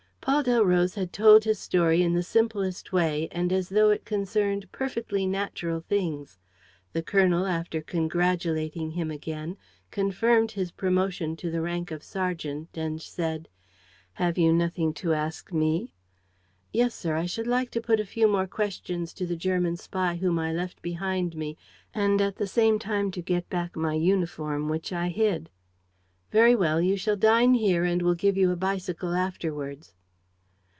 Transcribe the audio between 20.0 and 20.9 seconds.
whom I left